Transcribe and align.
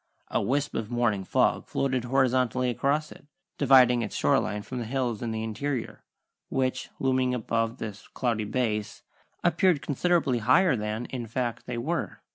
A 0.31 0.41
wisp 0.41 0.73
of 0.73 0.89
morning 0.89 1.23
fog 1.23 1.67
floated 1.67 2.05
horizontally 2.05 2.71
across 2.71 3.11
it, 3.11 3.27
dividing 3.59 4.01
its 4.01 4.15
shore 4.15 4.39
line 4.39 4.63
from 4.63 4.79
the 4.79 4.85
hills 4.85 5.21
in 5.21 5.29
the 5.29 5.43
interior, 5.43 6.03
which, 6.49 6.89
looming 6.99 7.35
above 7.35 7.77
this 7.77 8.07
cloudy 8.07 8.45
base, 8.45 9.03
appeared 9.43 9.83
considerably 9.83 10.39
higher 10.39 10.75
than, 10.75 11.05
in 11.05 11.27
fact, 11.27 11.67
they 11.67 11.77
were. 11.77 12.23